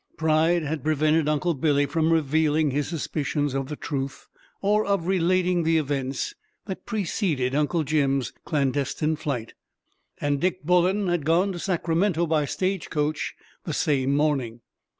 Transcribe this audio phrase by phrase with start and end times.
[0.17, 5.61] Pride had prevented Uncle Billy from revealing his suspicions of the truth, or of relating
[5.61, 6.33] the events
[6.65, 9.53] that preceded Uncle Jim's clandestine flight,
[10.19, 14.61] and Dick Bullen had gone to Sacramento by stage coach the same morning.